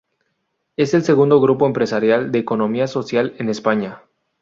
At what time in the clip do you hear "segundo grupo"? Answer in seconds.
1.03-1.67